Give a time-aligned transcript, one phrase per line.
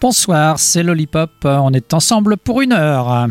[0.00, 1.30] Bonsoir, c'est Lollipop.
[1.44, 3.28] On est ensemble pour une heure.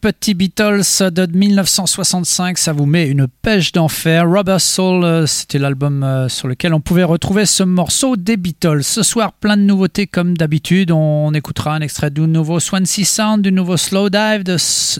[0.00, 4.24] Petit Beatles de 1965, ça vous met une pêche d'enfer.
[4.26, 8.82] Rubber Soul, euh, c'était l'album euh, sur lequel on pouvait retrouver ce morceau des Beatles.
[8.82, 10.90] Ce soir, plein de nouveautés comme d'habitude.
[10.90, 14.44] On écoutera un extrait du nouveau Swansea Sound, du nouveau Slow Dive,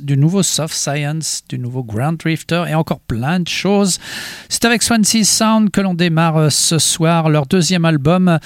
[0.02, 3.98] du nouveau Soft Science, du nouveau Grand Drifter et encore plein de choses.
[4.50, 8.38] C'est avec Swansea Sound que l'on démarre euh, ce soir leur deuxième album.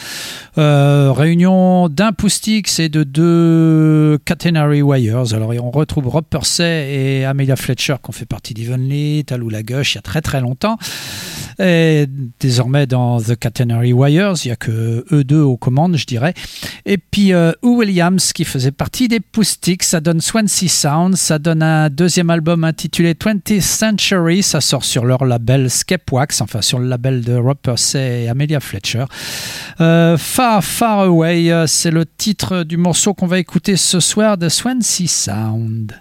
[0.56, 5.34] Réunion d'un Poustix et de deux Catenary Wires.
[5.34, 6.24] Alors on retrouve Rob
[6.60, 10.40] Et Amelia Fletcher qui ont fait partie d'Evenly, Talou la il y a très très
[10.40, 10.76] longtemps.
[11.58, 12.06] Et
[12.40, 16.34] désormais dans The Catenary Wires, il n'y a que eux deux aux commandes, je dirais.
[16.84, 21.62] Et puis euh, Williams qui faisait partie des Poustix, ça donne Swansea Sound, ça donne
[21.62, 26.88] un deuxième album intitulé 20th Century, ça sort sur leur label Skepwax, enfin sur le
[26.88, 29.04] label de Rob Pursey et Amelia Fletcher.
[29.80, 34.36] Euh, Far Far Away, euh, c'est le titre du morceau qu'on va écouter ce soir
[34.36, 35.94] de Swansea Sound.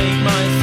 [0.00, 0.59] Make my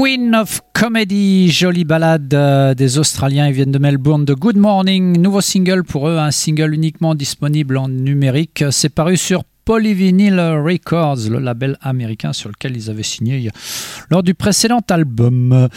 [0.00, 3.48] of Comedy, jolie balade euh, des Australiens.
[3.48, 5.20] Ils viennent de Melbourne de Good Morning.
[5.20, 8.64] Nouveau single pour eux, un single uniquement disponible en numérique.
[8.70, 13.50] C'est paru sur Polyvinyl Records, le label américain sur lequel ils avaient signé
[14.08, 15.68] lors du précédent album.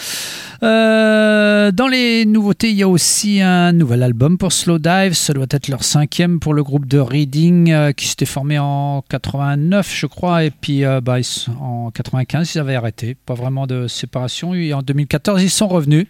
[0.64, 5.12] Euh, dans les nouveautés, il y a aussi un nouvel album pour Slow Dive.
[5.12, 9.04] Ça doit être leur cinquième pour le groupe de Reading euh, qui s'était formé en
[9.10, 10.46] 89, je crois.
[10.46, 11.18] Et puis euh, bah,
[11.60, 13.18] en 95, ils avaient arrêté.
[13.26, 14.54] Pas vraiment de séparation.
[14.54, 16.08] Et en 2014, ils sont revenus.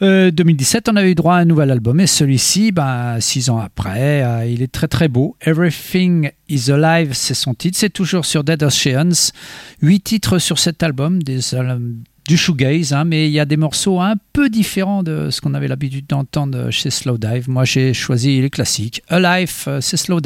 [0.00, 4.48] 2017, on avait eu droit à un nouvel album et celui-ci, ben, six ans après,
[4.50, 5.36] il est très très beau.
[5.46, 7.78] Everything is Alive, c'est son titre.
[7.78, 9.32] C'est toujours sur Dead Oceans.
[9.80, 11.40] Huit titres sur cet album, des,
[12.28, 15.54] du shoegaze, hein, mais il y a des morceaux un peu différents de ce qu'on
[15.54, 17.48] avait l'habitude d'entendre chez Slow Dive.
[17.48, 19.02] Moi, j'ai choisi les classiques.
[19.08, 20.20] Alive, euh, c'est Slow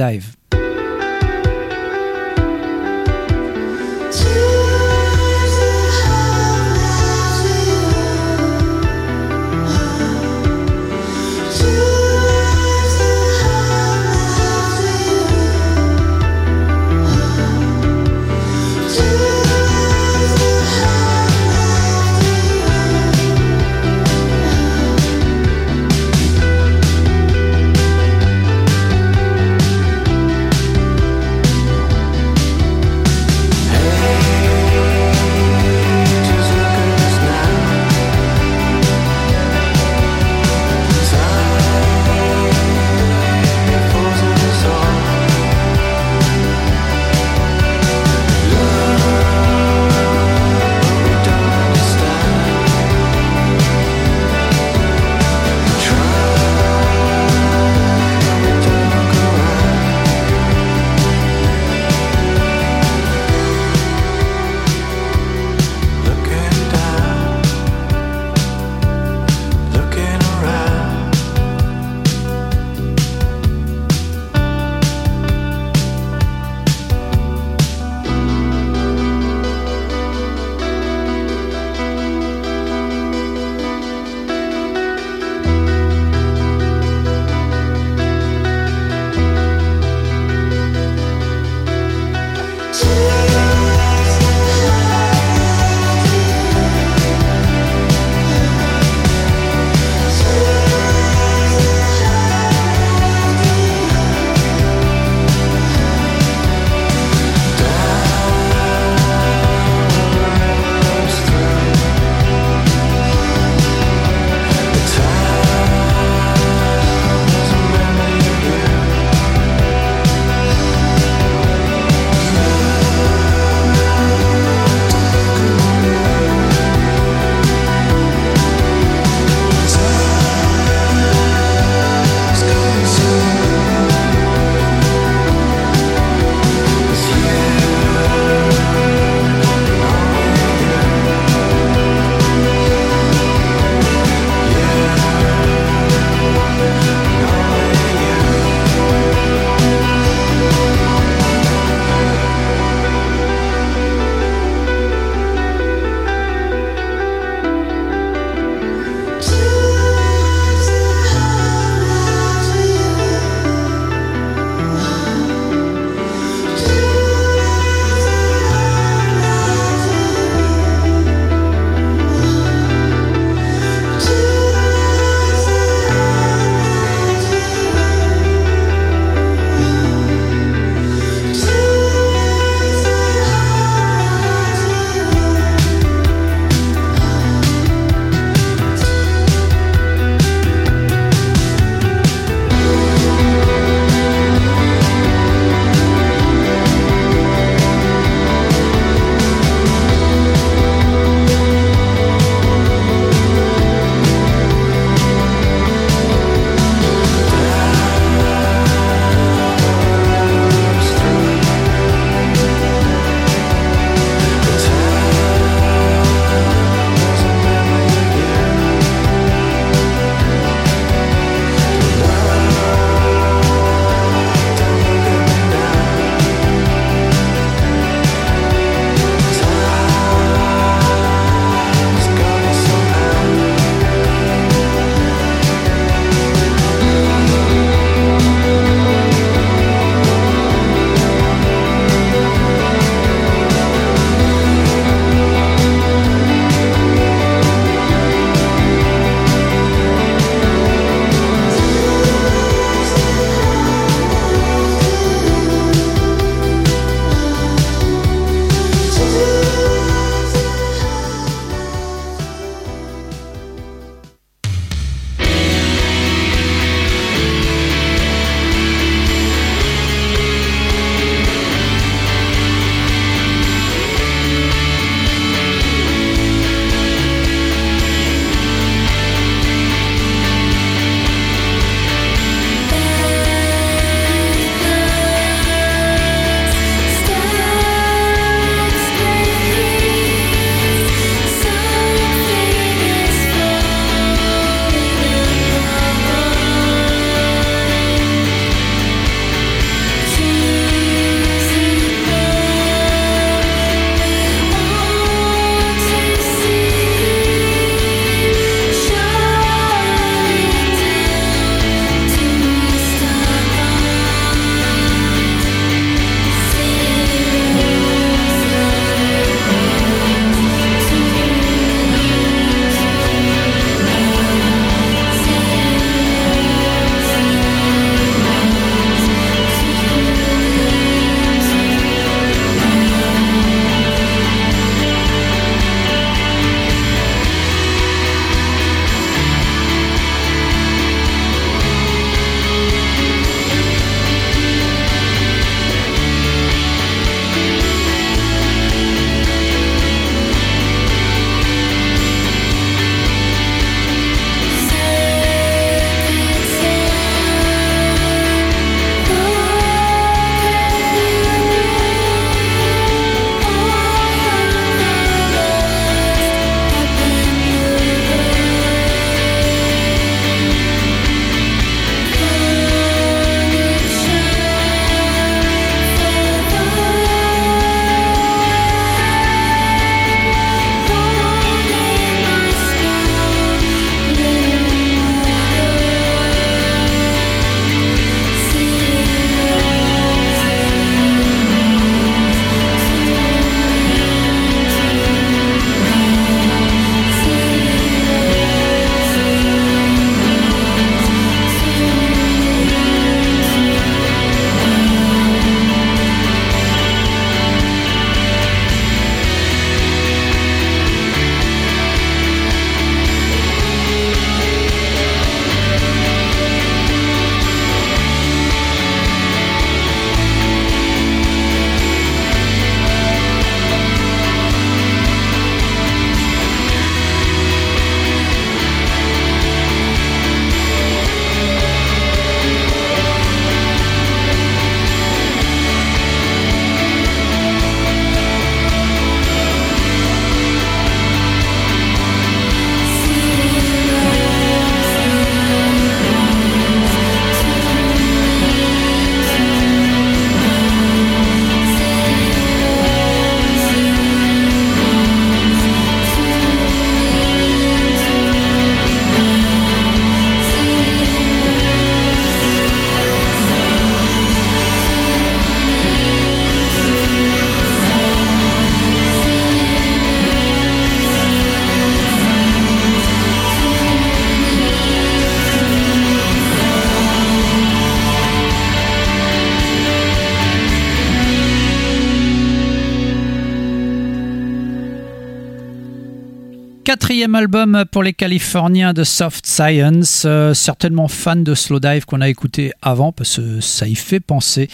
[487.18, 492.28] Quatrième album pour les Californiens de Soft Science, euh, certainement fan de Slowdive qu'on a
[492.28, 494.68] écouté avant parce que ça y fait penser.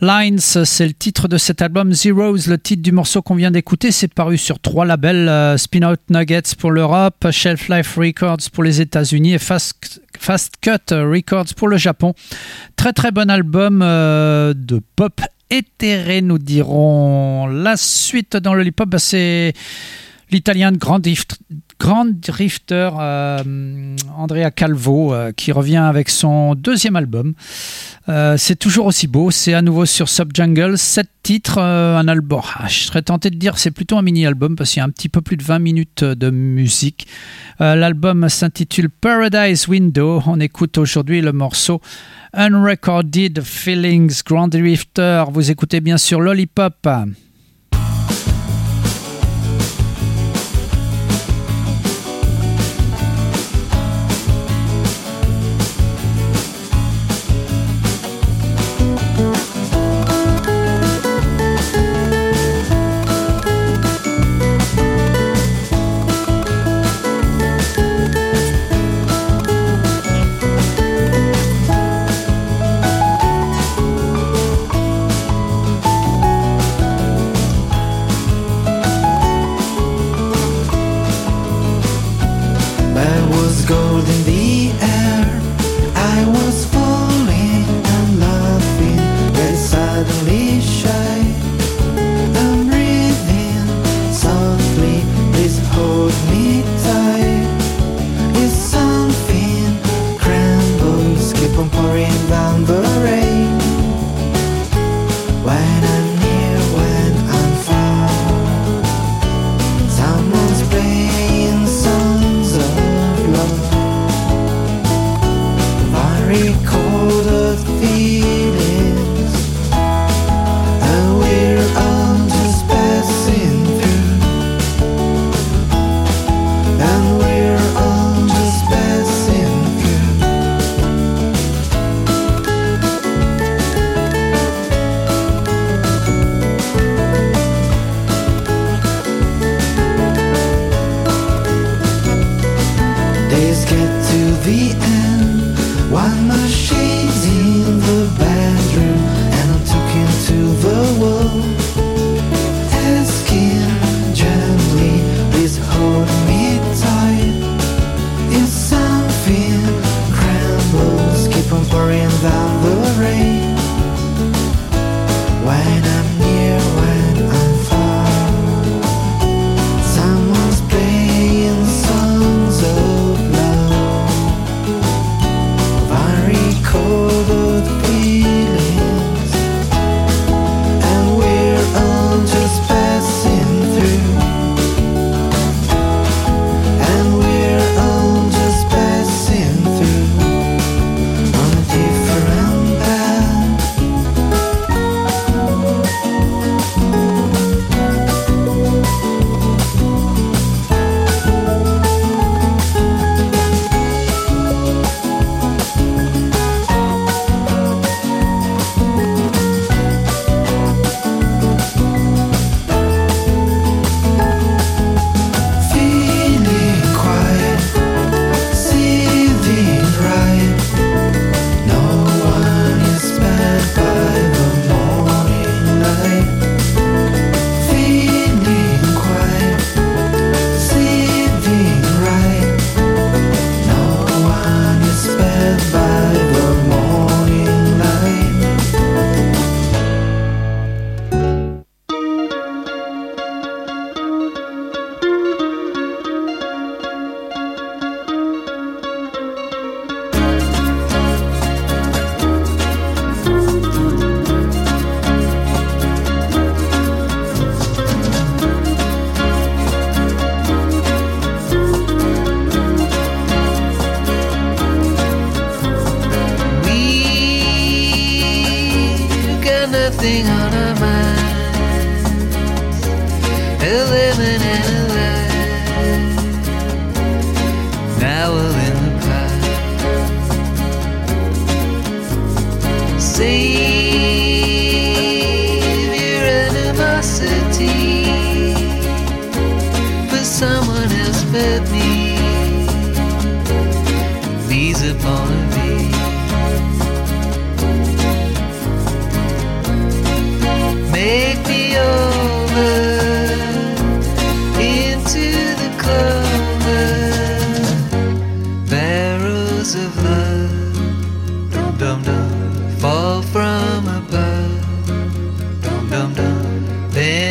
[0.00, 1.92] Lines, c'est le titre de cet album.
[1.92, 5.82] Zeros, le titre du morceau qu'on vient d'écouter, c'est paru sur trois labels euh, Spin
[5.82, 11.54] Out Nuggets pour l'Europe, Shelf Life Records pour les États-Unis et Fast, Fast Cut Records
[11.54, 12.14] pour le Japon.
[12.76, 17.46] Très très bon album euh, de pop éthéré, nous dirons.
[17.48, 19.52] La suite dans le hip-hop, bah, c'est
[20.30, 21.38] l'italien de Grand, Drift,
[21.78, 27.34] Drifter euh, Andrea Calvo euh, qui revient avec son deuxième album.
[28.08, 32.40] Euh, c'est toujours aussi beau, c'est à nouveau sur Subjungle, sept titres, un album.
[32.58, 34.90] Ah, je serais tenté de dire c'est plutôt un mini-album parce qu'il y a un
[34.90, 37.06] petit peu plus de 20 minutes de musique.
[37.58, 40.22] L'album s'intitule Paradise Window.
[40.26, 41.82] On écoute aujourd'hui le morceau
[42.32, 45.24] Unrecorded Feelings Grand Drifter.
[45.30, 46.88] Vous écoutez bien sûr Lollipop.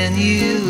[0.09, 0.68] when you.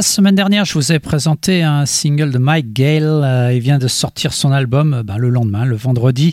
[0.00, 3.02] La semaine dernière, je vous ai présenté un single de Mike Gale.
[3.22, 6.32] Euh, il vient de sortir son album euh, ben, le lendemain, le vendredi.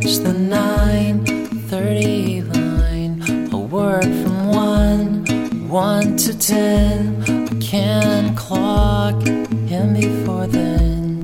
[0.04, 3.22] Catch the 9:30 line.
[3.54, 5.24] A word from one,
[5.70, 7.24] one to ten.
[7.52, 9.26] I can't clock
[9.72, 11.24] him before then.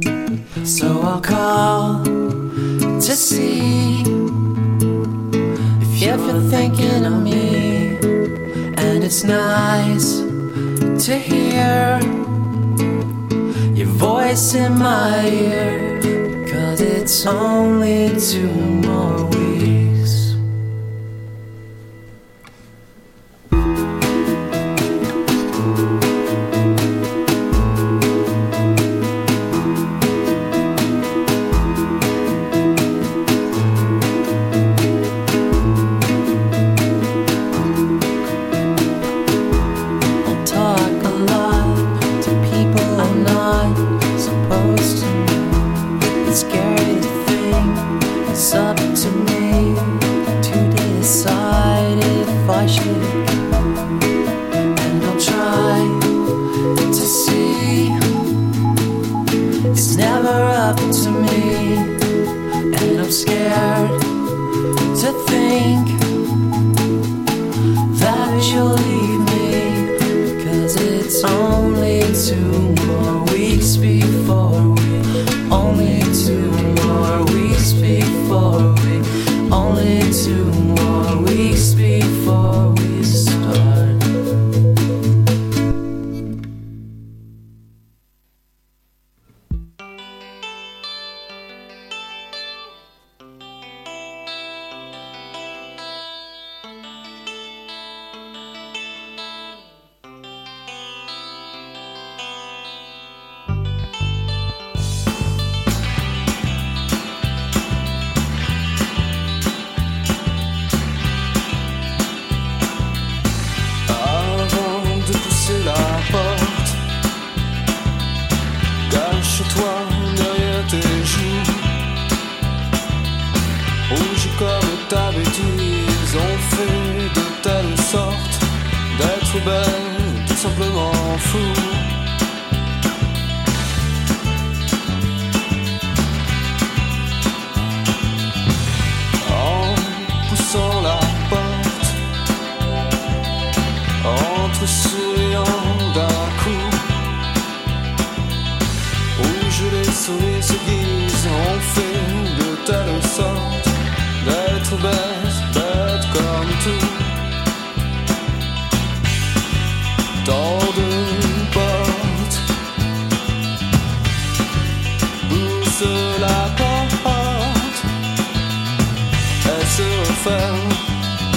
[0.64, 2.06] So I'll call
[3.06, 4.02] to see
[5.84, 7.98] if you're thinking of me.
[8.84, 10.22] And it's nice
[11.06, 12.00] to hear
[13.76, 16.19] your voice in my ear.
[16.82, 19.49] It's only two more weeks.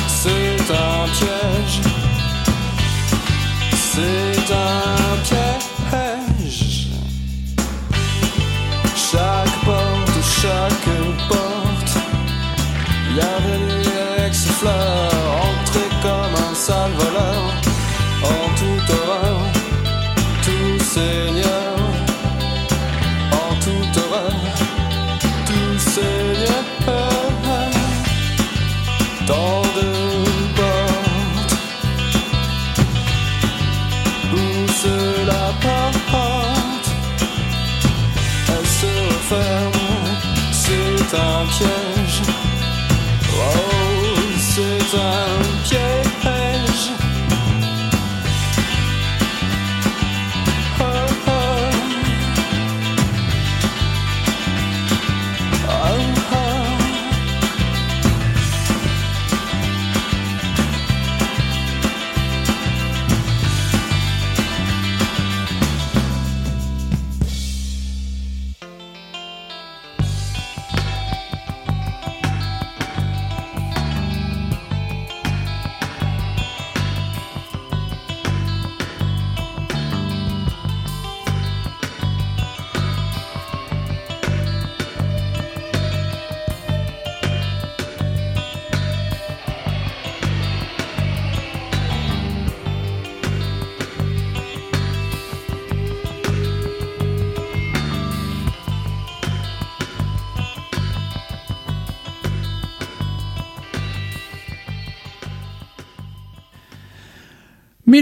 [0.06, 1.80] C'est un piège,
[3.74, 5.61] c'est un piège.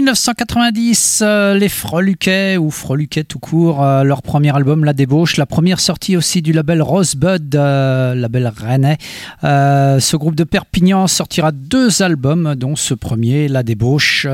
[0.01, 5.45] 1990, euh, les Freluquets, ou Freluquets tout court, euh, leur premier album, La Débauche, la
[5.45, 8.97] première sortie aussi du label Rosebud, euh, label rennais.
[9.43, 14.27] Ce groupe de Perpignan sortira deux albums, dont ce premier, La Débauche,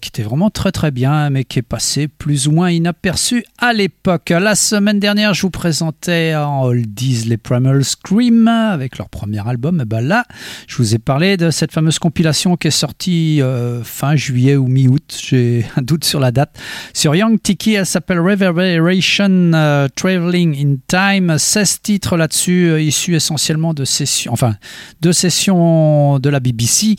[0.00, 3.72] qui était vraiment très très bien, mais qui est passé plus ou moins inaperçu à
[3.72, 4.30] l'époque.
[4.30, 9.80] La semaine dernière, je vous présentais en oldies les Primal Scream, avec leur premier album.
[9.80, 10.24] Et ben là,
[10.68, 13.40] je vous ai parlé de cette fameuse compilation qui est sortie
[13.82, 16.58] fin juillet ou mi-août, j'ai un doute sur la date.
[16.92, 21.38] Sur Young Tiki, elle s'appelle Reverberation euh, Traveling in Time.
[21.38, 24.56] 16 titres là-dessus, euh, issus essentiellement de sessions, enfin,
[25.00, 26.96] de sessions de la BBC,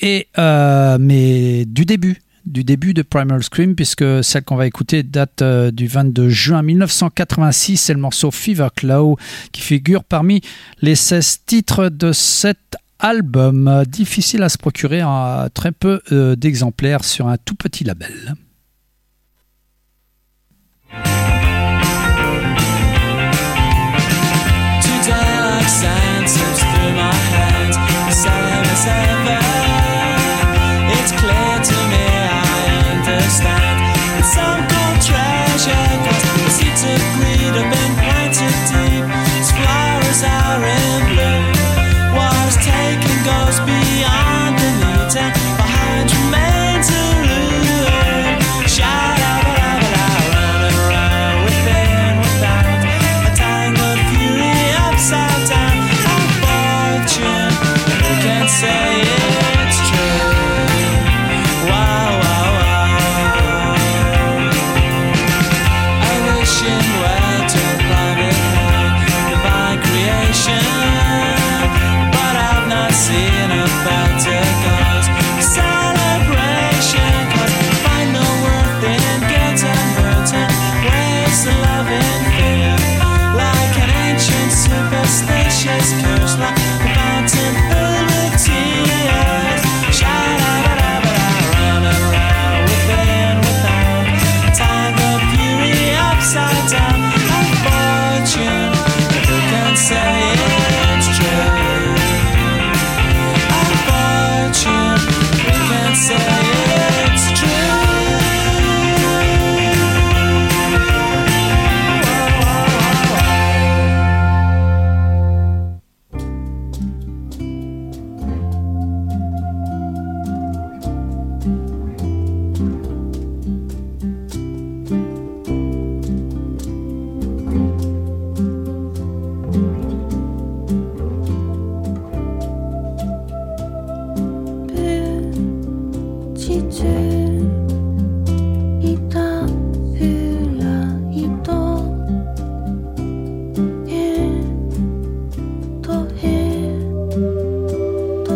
[0.00, 5.02] et, euh, mais du début du début de Primal Scream, puisque celle qu'on va écouter
[5.02, 7.76] date du 22 juin 1986.
[7.76, 9.16] C'est le morceau Fever Claw
[9.52, 10.40] qui figure parmi
[10.80, 13.84] les 16 titres de cet album.
[13.88, 18.34] Difficile à se procurer en très peu euh, d'exemplaires sur un tout petit label.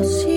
[0.03, 0.34] siento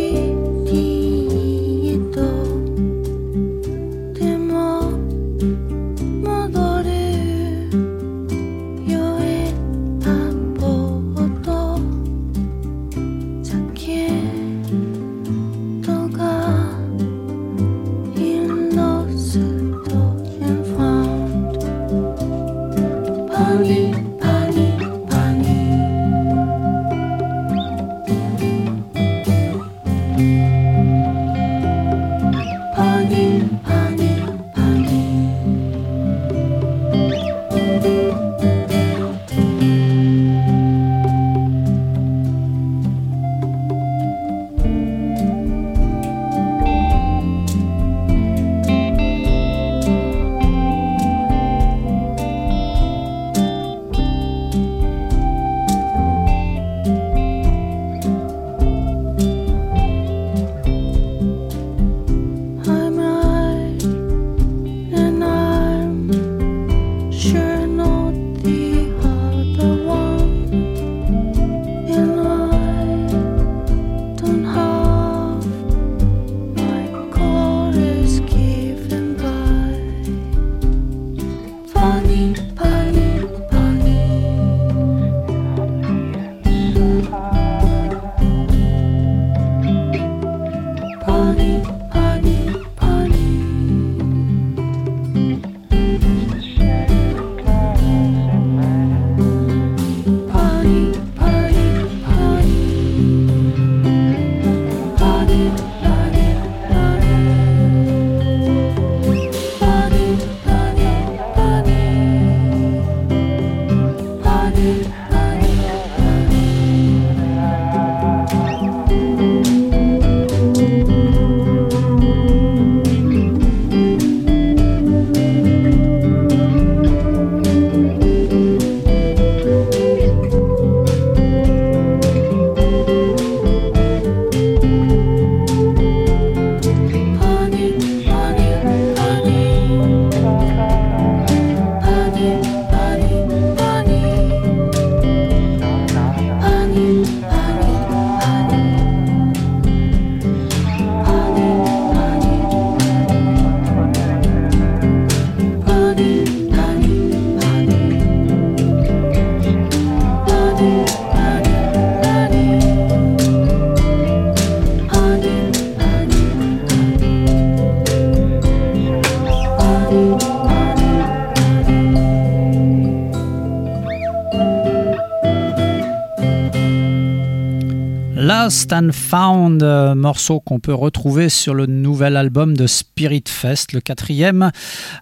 [178.47, 183.73] Lost and Found, euh, morceau qu'on peut retrouver sur le nouvel album de Spirit Fest,
[183.73, 184.51] le quatrième.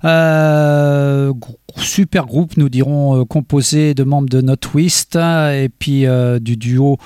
[0.03, 1.31] Euh,
[1.77, 6.05] super groupe, nous dirons, euh, composé de membres de No Twist euh, et puis
[6.41, 6.97] du duo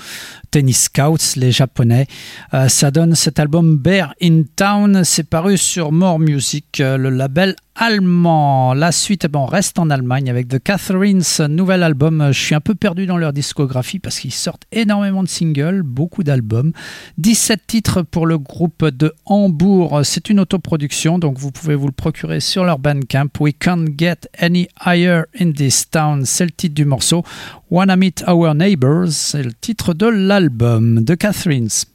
[0.52, 2.08] Tennis Scouts, les japonais.
[2.54, 7.10] Euh, ça donne cet album Bear in Town, c'est paru sur More Music, euh, le
[7.10, 8.74] label allemand.
[8.74, 12.30] La suite, eh ben, on reste en Allemagne avec The Catherines, nouvel album.
[12.32, 16.24] Je suis un peu perdu dans leur discographie parce qu'ils sortent énormément de singles, beaucoup
[16.24, 16.74] d'albums.
[17.20, 20.02] 17 titres pour le groupe de Hambourg.
[20.04, 23.30] C'est une autoproduction, donc vous pouvez vous le procurer sur leur Bandcamp.
[23.40, 26.26] We can't get any higher in this town.
[26.26, 27.24] C'est le titre du morceau.
[27.72, 31.86] Wanna Meet Our Neighbors, c'est le titre de l'album The Catherines.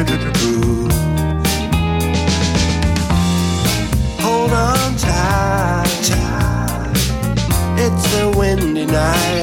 [4.22, 6.92] Hold on tight, tight.
[7.76, 9.41] It's a windy night.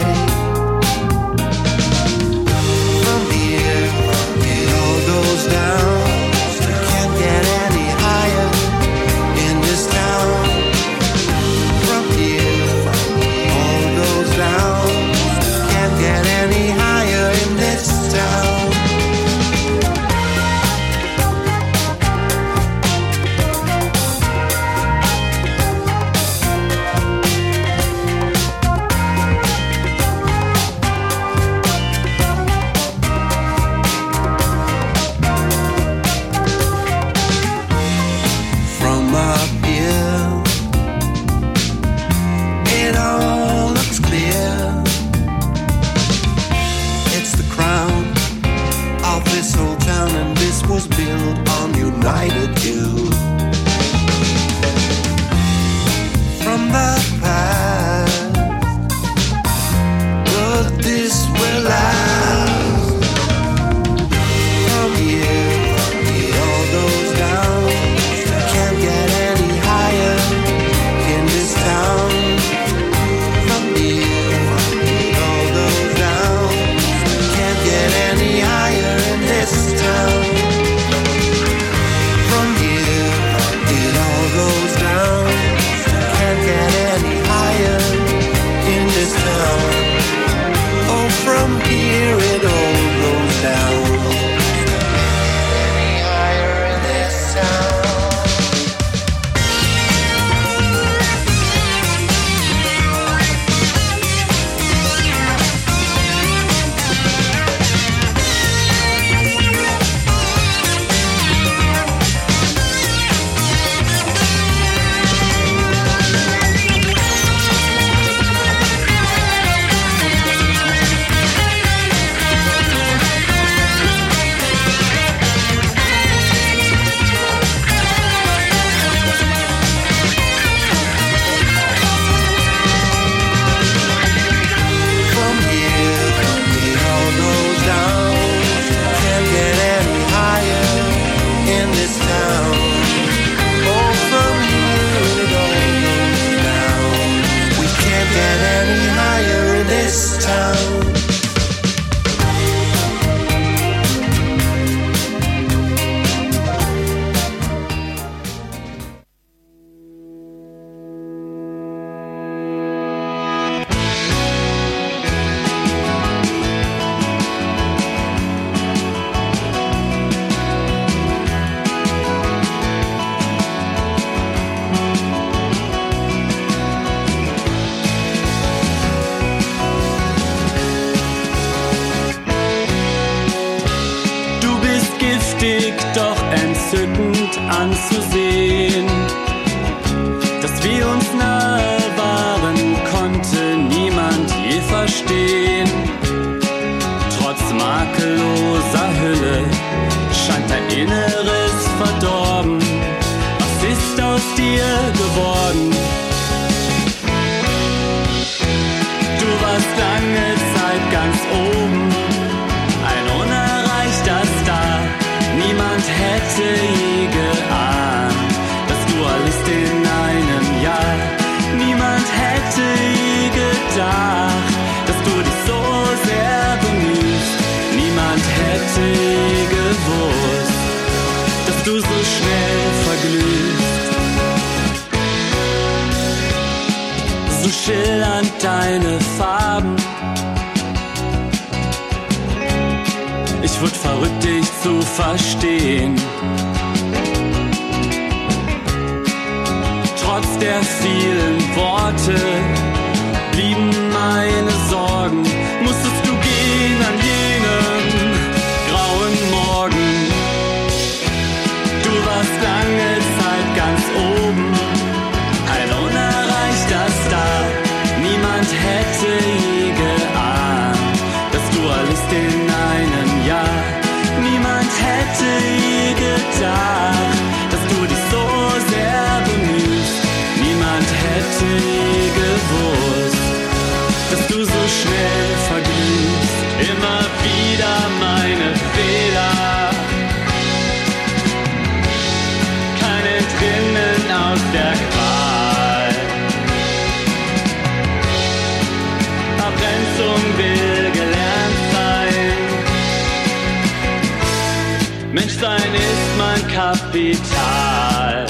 [306.91, 308.25] Kapital.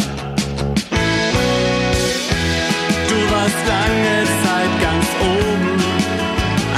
[3.07, 5.71] Du warst lange Zeit ganz oben,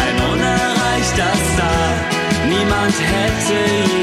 [0.04, 1.90] ein unerreichter Star.
[2.50, 3.58] Niemand hätte
[3.96, 4.01] je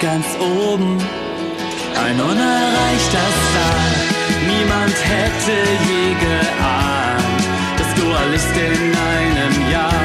[0.00, 0.96] ganz oben,
[2.06, 3.80] ein unerreichter Star.
[4.48, 5.56] Niemand hätte
[5.88, 7.42] je geahnt,
[7.78, 10.04] dass du alles in einem Jahr.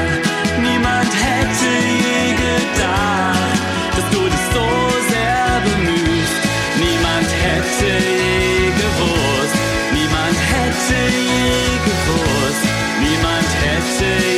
[0.60, 1.70] Niemand hätte
[2.04, 3.58] je gedacht,
[3.96, 4.68] dass du dich so
[5.12, 6.40] sehr bemühst.
[6.78, 9.58] Niemand hätte je gewusst,
[9.94, 10.98] niemand hätte
[11.32, 11.56] je
[11.88, 12.64] gewusst,
[13.00, 14.35] niemand hätte je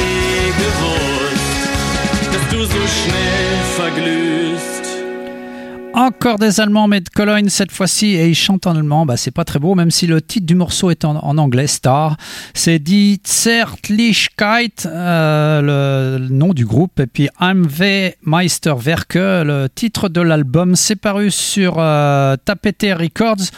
[6.09, 9.05] Encore des Allemands, mais de Cologne cette fois-ci, et ils chantent en allemand.
[9.05, 12.17] Bah, c'est pas très beau, même si le titre du morceau est en, anglais, Star.
[12.55, 20.09] C'est Die Zärtlichkeit, euh, le nom du groupe, et puis I'm the Meisterwerke, le titre
[20.09, 20.77] de l'album.
[20.77, 23.51] C'est paru sur euh, Tapete Records.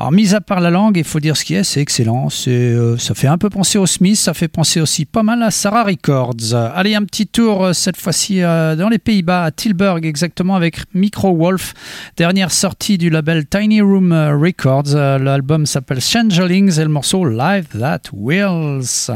[0.00, 2.28] Alors, mis à part la langue, il faut dire ce qui est, c'est excellent.
[2.46, 5.50] Euh, ça fait un peu penser au Smith, ça fait penser aussi pas mal à
[5.50, 6.54] Sarah Records.
[6.54, 10.76] Allez, un petit tour euh, cette fois-ci euh, dans les Pays-Bas, à Tilburg exactement, avec
[10.94, 11.74] Micro Wolf,
[12.16, 14.94] dernière sortie du label Tiny Room Records.
[14.94, 19.10] L'album s'appelle Changelings et le morceau Live That Wills.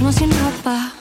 [0.00, 0.99] Duermo sin ropa.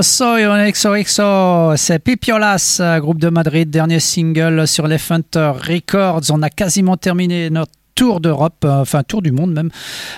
[0.00, 6.22] XOXO, c'est Pipiolas, euh, groupe de Madrid, dernier single sur Elephant Records.
[6.30, 9.70] On a quasiment terminé notre tour d'Europe, euh, enfin tour du monde même.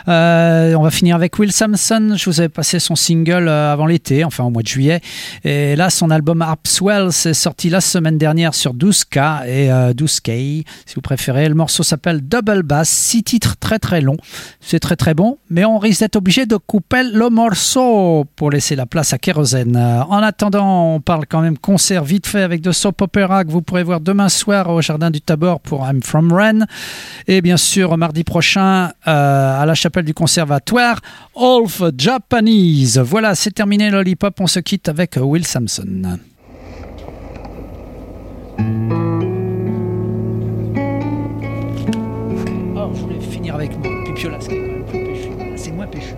[0.09, 2.14] Euh, on va finir avec Will Sampson.
[2.16, 5.01] Je vous avais passé son single euh, avant l'été, enfin au mois de juillet.
[5.45, 10.64] Et là, son album Harpswell est sorti la semaine dernière sur 12K et euh, 12K,
[10.87, 11.49] si vous préférez.
[11.49, 14.16] Le morceau s'appelle Double Bass, six titres très très longs.
[14.61, 18.77] C'est très très bon, mais on risque d'être obligé de couper le morceau pour laisser
[18.77, 19.77] la place à Kérosène.
[19.77, 23.62] En attendant, on parle quand même concert vite fait avec de soap opera que vous
[23.62, 26.66] pourrez voir demain soir au Jardin du Tabor pour I'm From Rennes.
[27.27, 31.00] Et bien sûr, sûr mardi prochain euh, à la chapelle du conservatoire,
[31.34, 32.98] Wolf Japanese.
[32.98, 36.18] Voilà, c'est terminé Lollipop, on se quitte avec Will Sampson.
[42.76, 46.14] Oh, je voulais finir avec mon pipiola, c'est moins péchu.